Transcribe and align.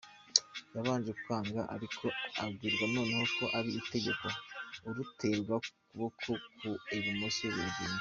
Yabanje 0.75 1.11
kwanga 1.21 1.61
ariko 1.75 2.05
abwirwa 2.43 2.85
noneho 2.95 3.25
ko 3.37 3.45
ari 3.57 3.69
itegeko, 3.81 4.25
aruterwa 4.87 5.55
ku 5.65 5.69
kuboko 5.87 6.29
ku 6.57 6.69
ibumoso, 6.97 7.45
baragenda. 7.55 7.89